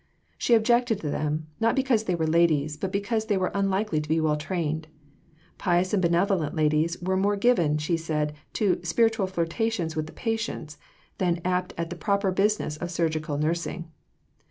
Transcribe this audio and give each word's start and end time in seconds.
She 0.39 0.55
objected 0.55 0.99
to 1.01 1.11
them, 1.11 1.45
not 1.59 1.75
because 1.75 2.05
they 2.05 2.15
were 2.15 2.25
ladies, 2.25 2.75
but 2.75 2.91
because 2.91 3.27
they 3.27 3.37
were 3.37 3.51
unlikely 3.53 4.01
to 4.01 4.09
be 4.09 4.19
well 4.19 4.35
trained. 4.35 4.87
Pious 5.59 5.93
and 5.93 6.01
benevolent 6.01 6.55
ladies 6.55 6.99
were 7.03 7.15
more 7.15 7.35
given, 7.35 7.77
she 7.77 7.97
said, 7.97 8.33
to 8.53 8.79
"spiritual 8.81 9.27
flirtations 9.27 9.95
with 9.95 10.07
the 10.07 10.13
patients," 10.13 10.79
than 11.19 11.39
apt 11.45 11.75
at 11.77 11.91
the 11.91 11.95
proper 11.95 12.31
business 12.31 12.77
of 12.77 12.89
surgical 12.89 13.37
nursing. 13.37 13.91